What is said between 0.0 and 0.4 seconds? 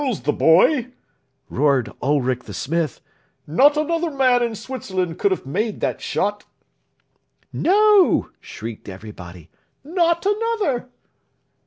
"Tell's the